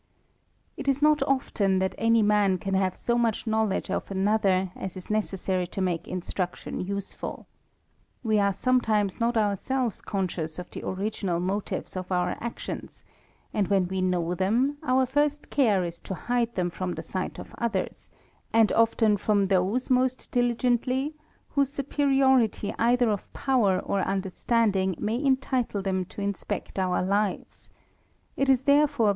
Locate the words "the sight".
16.93-17.37